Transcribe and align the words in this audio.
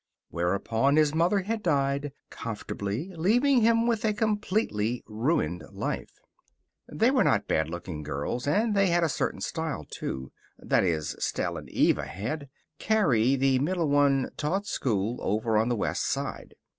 Whereupon 0.31 0.95
his 0.95 1.13
mother 1.13 1.41
had 1.41 1.61
died, 1.61 2.11
comfortably, 2.31 3.11
leaving 3.15 3.61
him 3.61 3.85
with 3.85 4.03
a 4.03 4.15
completely 4.15 5.03
ruined 5.05 5.63
life. 5.71 6.19
They 6.91 7.11
were 7.11 7.23
not 7.23 7.47
bad 7.47 7.69
looking 7.69 8.01
girls, 8.01 8.47
and 8.47 8.73
they 8.75 8.87
had 8.87 9.03
a 9.03 9.07
certain 9.09 9.41
style, 9.41 9.85
too. 9.87 10.31
That 10.57 10.83
is, 10.83 11.15
Stell 11.19 11.55
and 11.55 11.69
Eva 11.69 12.05
had. 12.07 12.49
Carrie, 12.79 13.35
the 13.35 13.59
middle 13.59 13.89
one, 13.89 14.31
taught 14.37 14.65
school 14.65 15.19
over 15.21 15.55
on 15.55 15.69
the 15.69 15.75
West 15.75 16.03
Side. 16.07 16.55